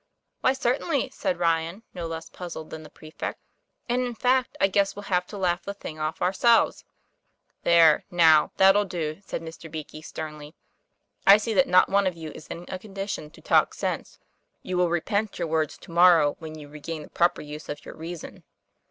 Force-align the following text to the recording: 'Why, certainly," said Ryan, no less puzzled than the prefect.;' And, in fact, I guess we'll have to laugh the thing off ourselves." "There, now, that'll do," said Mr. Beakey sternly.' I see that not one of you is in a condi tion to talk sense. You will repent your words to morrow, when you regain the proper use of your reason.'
'Why, 0.39 0.53
certainly," 0.53 1.11
said 1.11 1.37
Ryan, 1.37 1.83
no 1.93 2.07
less 2.07 2.27
puzzled 2.27 2.71
than 2.71 2.81
the 2.81 2.89
prefect.;' 2.89 3.39
And, 3.87 4.01
in 4.01 4.15
fact, 4.15 4.57
I 4.59 4.67
guess 4.67 4.95
we'll 4.95 5.03
have 5.03 5.27
to 5.27 5.37
laugh 5.37 5.61
the 5.61 5.75
thing 5.75 5.99
off 5.99 6.23
ourselves." 6.23 6.83
"There, 7.61 8.03
now, 8.09 8.51
that'll 8.57 8.85
do," 8.85 9.21
said 9.23 9.43
Mr. 9.43 9.69
Beakey 9.71 10.01
sternly.' 10.01 10.55
I 11.27 11.37
see 11.37 11.53
that 11.53 11.67
not 11.67 11.87
one 11.87 12.07
of 12.07 12.17
you 12.17 12.31
is 12.31 12.47
in 12.47 12.63
a 12.67 12.79
condi 12.79 13.07
tion 13.09 13.29
to 13.29 13.41
talk 13.41 13.75
sense. 13.75 14.17
You 14.63 14.75
will 14.75 14.89
repent 14.89 15.37
your 15.37 15.47
words 15.47 15.77
to 15.77 15.91
morrow, 15.91 16.35
when 16.39 16.57
you 16.57 16.67
regain 16.67 17.03
the 17.03 17.09
proper 17.11 17.43
use 17.43 17.69
of 17.69 17.85
your 17.85 17.95
reason.' 17.95 18.43